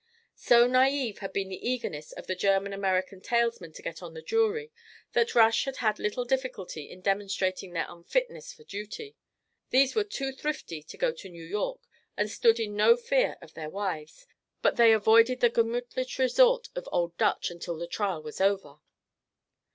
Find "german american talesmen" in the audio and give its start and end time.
2.33-3.71